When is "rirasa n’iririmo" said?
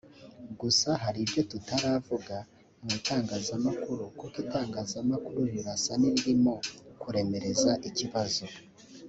5.53-6.53